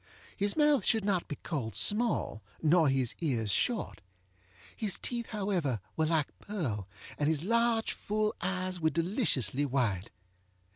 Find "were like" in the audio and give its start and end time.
5.95-6.39